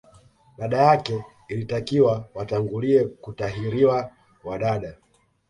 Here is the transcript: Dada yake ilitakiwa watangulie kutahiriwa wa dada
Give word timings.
Dada 0.57 0.77
yake 0.77 1.23
ilitakiwa 1.47 2.25
watangulie 2.35 3.03
kutahiriwa 3.05 4.11
wa 4.43 4.57
dada 4.59 4.95